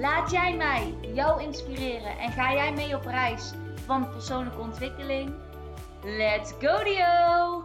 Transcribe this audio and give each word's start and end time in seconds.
Laat 0.00 0.30
jij 0.30 0.56
mij 0.56 0.94
jou 1.14 1.42
inspireren 1.42 2.18
en 2.18 2.32
ga 2.32 2.52
jij 2.52 2.72
mee 2.72 2.96
op 2.96 3.04
reis 3.04 3.52
van 3.86 4.10
persoonlijke 4.10 4.60
ontwikkeling? 4.60 5.34
Let's 6.02 6.52
go 6.60 6.84
Dio! 6.84 7.64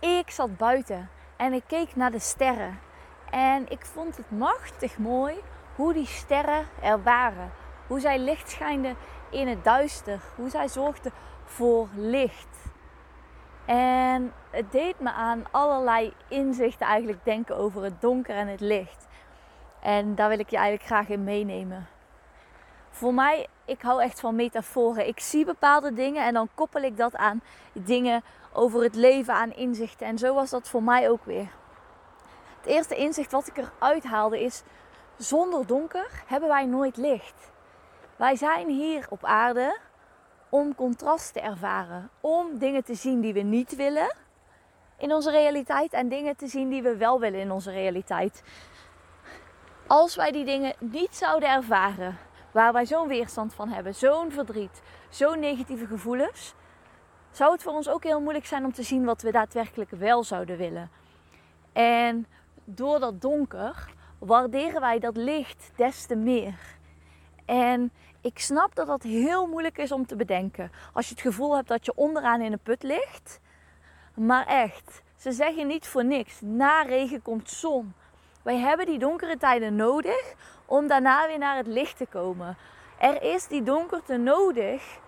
Ik 0.00 0.30
zat 0.30 0.56
buiten 0.56 1.10
en 1.36 1.52
ik 1.52 1.62
keek 1.66 1.96
naar 1.96 2.10
de 2.10 2.18
sterren. 2.18 2.78
En 3.30 3.70
ik 3.70 3.86
vond 3.86 4.16
het 4.16 4.30
machtig 4.30 4.98
mooi 4.98 5.34
hoe 5.74 5.92
die 5.92 6.06
sterren 6.06 6.66
er 6.82 7.02
waren. 7.02 7.52
Hoe 7.86 8.00
zij 8.00 8.18
licht 8.18 8.50
schijnden 8.50 8.96
in 9.30 9.48
het 9.48 9.64
duister. 9.64 10.20
Hoe 10.36 10.50
zij 10.50 10.68
zorgden 10.68 11.12
voor 11.44 11.88
licht. 11.94 12.67
En 13.68 14.32
het 14.50 14.72
deed 14.72 15.00
me 15.00 15.12
aan 15.12 15.44
allerlei 15.50 16.12
inzichten 16.28 16.86
eigenlijk 16.86 17.24
denken 17.24 17.56
over 17.56 17.82
het 17.82 18.00
donker 18.00 18.34
en 18.34 18.48
het 18.48 18.60
licht. 18.60 19.06
En 19.82 20.14
daar 20.14 20.28
wil 20.28 20.38
ik 20.38 20.50
je 20.50 20.56
eigenlijk 20.56 20.86
graag 20.86 21.08
in 21.08 21.24
meenemen. 21.24 21.86
Voor 22.90 23.14
mij, 23.14 23.46
ik 23.64 23.82
hou 23.82 24.02
echt 24.02 24.20
van 24.20 24.36
metaforen. 24.36 25.06
Ik 25.06 25.20
zie 25.20 25.44
bepaalde 25.44 25.94
dingen 25.94 26.24
en 26.24 26.34
dan 26.34 26.48
koppel 26.54 26.82
ik 26.82 26.96
dat 26.96 27.16
aan 27.16 27.42
dingen 27.72 28.22
over 28.52 28.82
het 28.82 28.94
leven, 28.94 29.34
aan 29.34 29.52
inzichten. 29.52 30.06
En 30.06 30.18
zo 30.18 30.34
was 30.34 30.50
dat 30.50 30.68
voor 30.68 30.82
mij 30.82 31.10
ook 31.10 31.24
weer. 31.24 31.48
Het 32.56 32.66
eerste 32.66 32.96
inzicht 32.96 33.32
wat 33.32 33.46
ik 33.46 33.56
eruit 33.56 34.04
haalde 34.04 34.42
is: 34.42 34.62
zonder 35.16 35.66
donker 35.66 36.22
hebben 36.26 36.48
wij 36.48 36.66
nooit 36.66 36.96
licht. 36.96 37.50
Wij 38.16 38.36
zijn 38.36 38.68
hier 38.68 39.06
op 39.08 39.24
aarde 39.24 39.78
om 40.48 40.74
contrast 40.74 41.32
te 41.32 41.40
ervaren. 41.40 42.10
Om 42.20 42.58
dingen 42.58 42.84
te 42.84 42.94
zien 42.94 43.20
die 43.20 43.32
we 43.32 43.40
niet 43.40 43.76
willen 43.76 44.14
in 44.96 45.14
onze 45.14 45.30
realiteit 45.30 45.92
en 45.92 46.08
dingen 46.08 46.36
te 46.36 46.46
zien 46.46 46.68
die 46.68 46.82
we 46.82 46.96
wel 46.96 47.20
willen 47.20 47.40
in 47.40 47.50
onze 47.50 47.70
realiteit. 47.70 48.42
Als 49.86 50.16
wij 50.16 50.30
die 50.30 50.44
dingen 50.44 50.74
niet 50.78 51.16
zouden 51.16 51.48
ervaren, 51.48 52.16
waar 52.50 52.72
wij 52.72 52.86
zo'n 52.86 53.08
weerstand 53.08 53.54
van 53.54 53.68
hebben, 53.68 53.94
zo'n 53.94 54.30
verdriet, 54.30 54.82
zo'n 55.08 55.40
negatieve 55.40 55.86
gevoelens, 55.86 56.54
zou 57.30 57.52
het 57.52 57.62
voor 57.62 57.72
ons 57.72 57.88
ook 57.88 58.04
heel 58.04 58.20
moeilijk 58.20 58.46
zijn 58.46 58.64
om 58.64 58.72
te 58.72 58.82
zien 58.82 59.04
wat 59.04 59.22
we 59.22 59.32
daadwerkelijk 59.32 59.90
wel 59.90 60.24
zouden 60.24 60.56
willen. 60.56 60.90
En 61.72 62.26
door 62.64 63.00
dat 63.00 63.20
donker 63.20 63.94
waarderen 64.18 64.80
wij 64.80 64.98
dat 64.98 65.16
licht 65.16 65.70
des 65.76 66.06
te 66.06 66.16
meer. 66.16 66.58
En 67.44 67.92
ik 68.20 68.38
snap 68.38 68.74
dat 68.74 68.86
dat 68.86 69.02
heel 69.02 69.46
moeilijk 69.46 69.78
is 69.78 69.92
om 69.92 70.06
te 70.06 70.16
bedenken. 70.16 70.72
Als 70.92 71.08
je 71.08 71.14
het 71.14 71.22
gevoel 71.22 71.56
hebt 71.56 71.68
dat 71.68 71.84
je 71.84 71.92
onderaan 71.94 72.40
in 72.40 72.52
een 72.52 72.58
put 72.62 72.82
ligt. 72.82 73.40
Maar 74.14 74.46
echt, 74.46 75.02
ze 75.16 75.32
zeggen 75.32 75.66
niet 75.66 75.86
voor 75.86 76.04
niks. 76.04 76.40
Na 76.40 76.82
regen 76.82 77.22
komt 77.22 77.50
zon. 77.50 77.94
Wij 78.42 78.56
hebben 78.56 78.86
die 78.86 78.98
donkere 78.98 79.36
tijden 79.36 79.76
nodig 79.76 80.34
om 80.66 80.86
daarna 80.86 81.26
weer 81.26 81.38
naar 81.38 81.56
het 81.56 81.66
licht 81.66 81.96
te 81.96 82.06
komen. 82.06 82.56
Er 82.98 83.22
is 83.22 83.46
die 83.46 83.62
donkerte 83.62 84.16
nodig. 84.16 84.98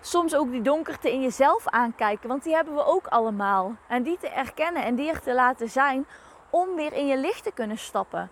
Soms 0.00 0.34
ook 0.34 0.50
die 0.50 0.62
donkerte 0.62 1.12
in 1.12 1.22
jezelf 1.22 1.68
aankijken, 1.68 2.28
want 2.28 2.42
die 2.42 2.54
hebben 2.54 2.74
we 2.74 2.84
ook 2.84 3.06
allemaal. 3.06 3.76
En 3.88 4.02
die 4.02 4.18
te 4.18 4.28
erkennen 4.28 4.84
en 4.84 4.94
die 4.94 5.10
er 5.10 5.20
te 5.20 5.34
laten 5.34 5.70
zijn 5.70 6.06
om 6.50 6.74
weer 6.74 6.92
in 6.92 7.06
je 7.06 7.18
licht 7.18 7.42
te 7.42 7.52
kunnen 7.52 7.78
stappen. 7.78 8.30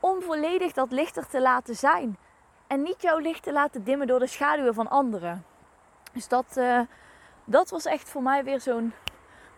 Om 0.00 0.22
volledig 0.22 0.72
dat 0.72 0.92
lichter 0.92 1.26
te 1.26 1.40
laten 1.40 1.74
zijn. 1.74 2.18
En 2.66 2.82
niet 2.82 3.02
jouw 3.02 3.18
licht 3.18 3.42
te 3.42 3.52
laten 3.52 3.84
dimmen 3.84 4.06
door 4.06 4.18
de 4.18 4.26
schaduwen 4.26 4.74
van 4.74 4.90
anderen. 4.90 5.44
Dus 6.12 6.28
dat, 6.28 6.54
uh, 6.58 6.80
dat 7.44 7.70
was 7.70 7.84
echt 7.84 8.08
voor 8.08 8.22
mij 8.22 8.44
weer 8.44 8.60
zo'n 8.60 8.92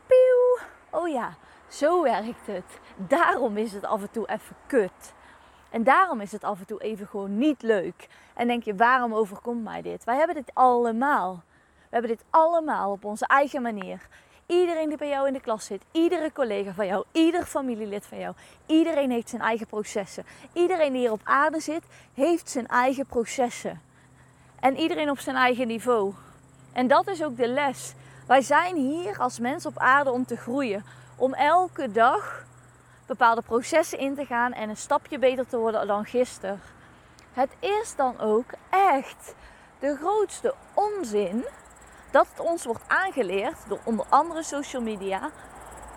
pieuw. 0.07 0.67
Oh 0.91 1.09
ja, 1.09 1.35
zo 1.69 2.03
werkt 2.03 2.47
het. 2.47 2.79
Daarom 2.97 3.57
is 3.57 3.73
het 3.73 3.85
af 3.85 4.01
en 4.01 4.11
toe 4.11 4.29
even 4.29 4.57
kut. 4.67 5.15
En 5.71 5.85
daarom 5.85 6.21
is 6.21 6.33
het 6.33 6.45
af 6.45 6.59
en 6.59 6.67
toe 6.67 6.83
even 6.83 7.07
gewoon 7.07 7.39
niet 7.39 7.63
leuk. 7.63 8.09
En 8.35 8.47
denk 8.47 8.63
je, 8.63 8.75
waarom 8.75 9.15
overkomt 9.15 9.63
mij 9.63 9.83
dit? 9.83 10.05
Wij 10.05 10.17
hebben 10.17 10.35
dit 10.35 10.51
allemaal. 10.55 11.43
We 11.79 11.89
hebben 11.91 12.11
dit 12.11 12.25
allemaal 12.31 12.91
op 12.91 13.05
onze 13.05 13.27
eigen 13.27 13.63
manier. 13.63 14.09
Iedereen 14.47 14.89
die 14.89 14.99
bij 14.99 15.09
jou 15.09 15.27
in 15.27 15.33
de 15.33 15.41
klas 15.41 15.65
zit, 15.65 15.83
iedere 15.93 16.33
collega 16.33 16.73
van 16.73 16.87
jou, 16.87 17.05
ieder 17.13 17.45
familielid 17.45 18.07
van 18.07 18.19
jou, 18.19 18.35
iedereen 18.67 19.11
heeft 19.11 19.29
zijn 19.29 19.43
eigen 19.43 19.67
processen. 19.67 20.27
Iedereen 20.53 20.93
die 20.93 21.01
hier 21.01 21.13
op 21.13 21.21
aarde 21.25 21.61
zit, 21.61 21.83
heeft 22.15 22.51
zijn 22.51 22.67
eigen 22.67 23.07
processen. 23.07 23.81
En 24.61 24.77
iedereen 24.77 25.11
op 25.11 25.19
zijn 25.19 25.37
eigen 25.37 25.67
niveau. 25.67 26.15
En 26.73 26.87
dat 26.87 27.09
is 27.09 27.25
ook 27.25 27.37
de 27.37 27.49
les. 27.49 27.95
Wij 28.27 28.41
zijn 28.41 28.77
hier 28.77 29.19
als 29.19 29.39
mens 29.39 29.67
op 29.67 29.79
aarde 29.79 30.11
om 30.11 30.27
te 30.27 30.37
groeien. 30.37 30.85
Om 31.17 31.35
elke 31.35 31.93
dag 31.93 32.45
bepaalde 33.07 33.43
processen 33.43 33.99
in 33.99 34.15
te 34.15 34.25
gaan 34.25 34.53
en 34.53 34.69
een 34.69 34.77
stapje 34.77 35.19
beter 35.19 35.47
te 35.47 35.57
worden 35.57 35.87
dan 35.87 36.05
gisteren. 36.05 36.61
Het 37.33 37.51
is 37.61 37.95
dan 37.97 38.21
ook 38.21 38.51
echt 38.71 39.35
de 39.79 39.97
grootste 39.97 40.55
onzin 40.75 41.45
dat 42.17 42.29
het 42.29 42.41
ons 42.41 42.65
wordt 42.65 42.89
aangeleerd 42.89 43.69
door 43.69 43.81
onder 43.85 44.07
andere 44.09 44.43
social 44.43 44.83
media 44.83 45.31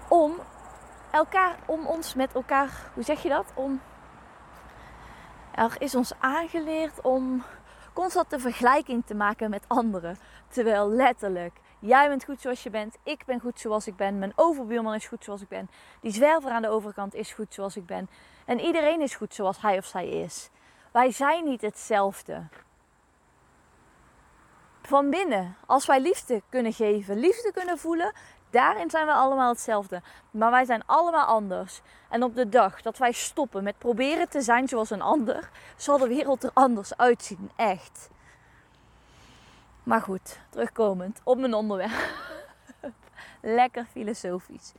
om 0.09 0.35
elkaar, 1.11 1.57
om 1.65 1.85
ons 1.85 2.13
met 2.13 2.33
elkaar, 2.33 2.91
hoe 2.93 3.03
zeg 3.03 3.23
je 3.23 3.29
dat? 3.29 3.45
Om, 3.53 3.81
er 5.55 5.75
is 5.77 5.95
ons 5.95 6.13
aangeleerd 6.19 7.01
om 7.01 7.43
constant 7.93 8.29
de 8.29 8.39
vergelijking 8.39 9.05
te 9.05 9.15
maken 9.15 9.49
met 9.49 9.63
anderen. 9.67 10.17
Terwijl 10.47 10.89
letterlijk, 10.89 11.59
jij 11.79 12.07
bent 12.07 12.23
goed 12.23 12.41
zoals 12.41 12.63
je 12.63 12.69
bent, 12.69 12.97
ik 13.03 13.25
ben 13.25 13.39
goed 13.39 13.59
zoals 13.59 13.87
ik 13.87 13.95
ben, 13.95 14.19
mijn 14.19 14.33
overbuurman 14.35 14.93
is 14.93 15.07
goed 15.07 15.23
zoals 15.23 15.41
ik 15.41 15.47
ben, 15.47 15.69
die 16.01 16.11
zwerver 16.11 16.51
aan 16.51 16.61
de 16.61 16.69
overkant 16.69 17.13
is 17.13 17.33
goed 17.33 17.53
zoals 17.53 17.75
ik 17.75 17.85
ben. 17.85 18.09
En 18.45 18.59
iedereen 18.59 19.01
is 19.01 19.15
goed 19.15 19.33
zoals 19.33 19.61
hij 19.61 19.77
of 19.77 19.85
zij 19.85 20.09
is. 20.09 20.49
Wij 20.91 21.11
zijn 21.11 21.43
niet 21.43 21.61
hetzelfde 21.61 22.47
van 24.89 25.09
binnen. 25.09 25.55
Als 25.65 25.85
wij 25.85 26.01
liefde 26.01 26.41
kunnen 26.49 26.73
geven, 26.73 27.19
liefde 27.19 27.51
kunnen 27.53 27.77
voelen, 27.77 28.13
daarin 28.49 28.89
zijn 28.89 29.05
we 29.05 29.11
allemaal 29.11 29.49
hetzelfde. 29.49 30.01
Maar 30.31 30.51
wij 30.51 30.65
zijn 30.65 30.83
allemaal 30.85 31.25
anders. 31.25 31.81
En 32.09 32.23
op 32.23 32.35
de 32.35 32.49
dag 32.49 32.81
dat 32.81 32.97
wij 32.97 33.11
stoppen 33.11 33.63
met 33.63 33.77
proberen 33.77 34.29
te 34.29 34.41
zijn 34.41 34.67
zoals 34.67 34.89
een 34.89 35.01
ander, 35.01 35.49
zal 35.75 35.97
de 35.97 36.07
wereld 36.07 36.43
er 36.43 36.51
anders 36.53 36.97
uitzien. 36.97 37.51
Echt. 37.55 38.09
Maar 39.83 40.01
goed, 40.01 40.39
terugkomend 40.49 41.21
op 41.23 41.37
mijn 41.37 41.53
onderwerp. 41.53 42.09
Lekker 43.41 43.85
filosofisch. 43.91 44.73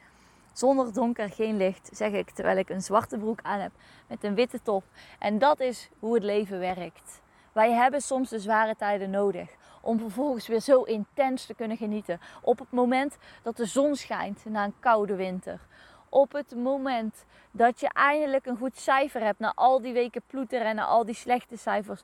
Zonder 0.53 0.93
donker 0.93 1.31
geen 1.31 1.57
licht, 1.57 1.91
zeg 1.93 2.13
ik 2.13 2.31
terwijl 2.31 2.57
ik 2.57 2.69
een 2.69 2.83
zwarte 2.83 3.19
broek 3.19 3.39
aan 3.43 3.61
heb 3.61 3.73
met 4.07 4.25
een 4.25 4.35
witte 4.35 4.63
top. 4.63 4.85
En 5.19 5.39
dat 5.39 5.61
is 5.61 5.89
hoe 5.99 6.15
het 6.15 6.23
leven 6.23 6.59
werkt. 6.59 7.21
Wij 7.53 7.73
hebben 7.73 8.03
soms 8.03 8.29
de 8.29 8.39
zware 8.39 8.77
tijden 8.77 9.11
nodig 9.11 9.51
om 9.81 9.99
vervolgens 9.99 10.47
weer 10.47 10.61
zo 10.61 10.83
intens 10.83 11.47
te 11.47 11.55
kunnen 11.55 11.77
genieten. 11.77 12.21
Op 12.43 12.59
het 12.59 12.71
moment 12.71 13.17
dat 13.43 13.57
de 13.57 13.65
zon 13.65 13.97
schijnt 13.97 14.45
na 14.45 14.65
een 14.65 14.75
koude 14.81 15.15
winter. 15.15 15.61
Op 16.09 16.33
het 16.33 16.55
moment 16.57 17.25
dat 17.51 17.81
je 17.81 17.89
eindelijk 17.93 18.47
een 18.47 18.57
goed 18.57 18.79
cijfer 18.79 19.23
hebt 19.23 19.39
na 19.39 19.53
al 19.55 19.81
die 19.81 19.93
weken 19.93 20.23
ploeteren 20.27 20.67
en 20.67 20.77
na 20.77 20.85
al 20.85 21.05
die 21.05 21.15
slechte 21.15 21.57
cijfers. 21.57 22.03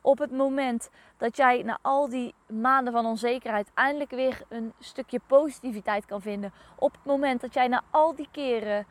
Op 0.00 0.18
het 0.18 0.30
moment 0.30 0.90
dat 1.16 1.36
jij 1.36 1.62
na 1.62 1.78
al 1.82 2.08
die 2.08 2.34
maanden 2.46 2.92
van 2.92 3.06
onzekerheid 3.06 3.70
eindelijk 3.74 4.10
weer 4.10 4.42
een 4.48 4.72
stukje 4.78 5.20
positiviteit 5.26 6.06
kan 6.06 6.20
vinden. 6.20 6.52
Op 6.76 6.92
het 6.92 7.04
moment 7.04 7.40
dat 7.40 7.54
jij 7.54 7.68
na 7.68 7.82
al 7.90 8.14
die 8.14 8.28
keren 8.30 8.86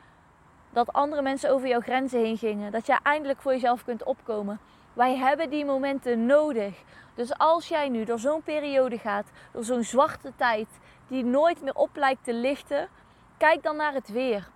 dat 0.70 0.94
andere 0.94 1.22
mensen 1.22 1.52
over 1.52 1.68
jouw 1.68 1.80
grenzen 1.80 2.20
heen 2.20 2.38
gingen, 2.38 2.72
dat 2.72 2.86
jij 2.86 3.00
eindelijk 3.04 3.42
voor 3.42 3.52
jezelf 3.52 3.84
kunt 3.84 4.04
opkomen. 4.04 4.60
Wij 5.00 5.16
hebben 5.16 5.50
die 5.50 5.66
momenten 5.66 6.26
nodig. 6.26 6.84
Dus 7.16 7.38
als 7.38 7.68
jij 7.68 7.90
nu 7.90 8.04
door 8.04 8.20
zo'n 8.20 8.42
periode 8.42 8.98
gaat, 8.98 9.28
door 9.52 9.64
zo'n 9.64 9.84
zwarte 9.84 10.32
tijd, 10.36 10.68
die 11.08 11.24
nooit 11.24 11.62
meer 11.62 11.76
op 11.76 11.96
lijkt 11.96 12.24
te 12.24 12.34
lichten, 12.34 12.90
kijk 13.38 13.64
dan 13.64 13.76
naar 13.76 13.94
het 13.94 14.10
weer. 14.10 14.50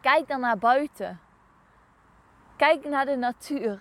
Kijk 0.00 0.28
dan 0.28 0.40
naar 0.40 0.58
buiten. 0.58 1.20
Kijk 2.56 2.84
naar 2.84 3.04
de 3.04 3.16
natuur. 3.16 3.80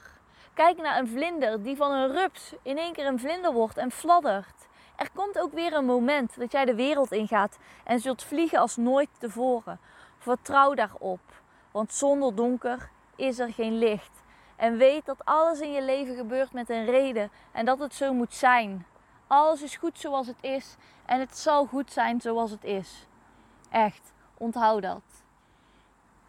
Kijk 0.53 0.77
naar 0.77 0.99
een 0.99 1.07
vlinder 1.07 1.63
die 1.63 1.75
van 1.75 1.91
een 1.91 2.11
rups 2.11 2.53
in 2.61 2.77
één 2.77 2.93
keer 2.93 3.05
een 3.05 3.19
vlinder 3.19 3.53
wordt 3.53 3.77
en 3.77 3.91
fladdert. 3.91 4.67
Er 4.95 5.09
komt 5.13 5.39
ook 5.39 5.53
weer 5.53 5.73
een 5.73 5.85
moment 5.85 6.39
dat 6.39 6.51
jij 6.51 6.65
de 6.65 6.75
wereld 6.75 7.11
ingaat 7.11 7.57
en 7.83 7.99
zult 7.99 8.23
vliegen 8.23 8.59
als 8.59 8.75
nooit 8.75 9.09
tevoren. 9.17 9.79
Vertrouw 10.17 10.73
daarop. 10.73 11.41
Want 11.71 11.93
zonder 11.93 12.35
donker 12.35 12.89
is 13.15 13.39
er 13.39 13.53
geen 13.53 13.77
licht. 13.77 14.19
En 14.59 14.77
weet 14.77 15.05
dat 15.05 15.25
alles 15.25 15.59
in 15.59 15.71
je 15.71 15.81
leven 15.81 16.15
gebeurt 16.15 16.53
met 16.53 16.69
een 16.69 16.85
reden 16.85 17.31
en 17.51 17.65
dat 17.65 17.79
het 17.79 17.93
zo 17.93 18.13
moet 18.13 18.33
zijn. 18.33 18.85
Alles 19.27 19.61
is 19.61 19.75
goed 19.75 19.99
zoals 19.99 20.27
het 20.27 20.41
is 20.41 20.75
en 21.05 21.19
het 21.19 21.37
zal 21.37 21.65
goed 21.65 21.91
zijn 21.91 22.21
zoals 22.21 22.51
het 22.51 22.63
is. 22.63 23.07
Echt, 23.69 24.13
onthoud 24.37 24.81
dat. 24.81 25.01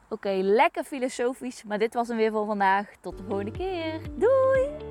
Oké, 0.09 0.31
lekker 0.43 0.85
filosofisch, 0.85 1.65
maar 1.65 1.79
dit 1.79 1.95
was 1.95 2.09
hem 2.09 2.17
weer 2.17 2.33
voor 2.33 2.47
vandaag. 2.47 2.91
Tot 3.01 3.17
de 3.19 3.25
volgende 3.25 3.51
keer. 3.51 4.01
Doei! 4.19 4.90